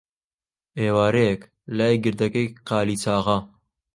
ئێوارەیەک، 0.79 1.41
لای 1.77 1.95
گردەکەی 2.03 2.47
قالیچاغا، 2.67 3.37